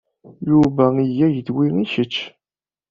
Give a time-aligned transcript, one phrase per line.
[0.49, 2.15] Yuba iga-ak-d wi i kečč.